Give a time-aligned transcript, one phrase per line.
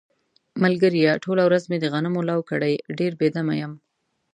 [0.61, 3.73] ملگریه ټوله ورځ مې د غنمو لو کړی دی، ډېر بې دمه یم.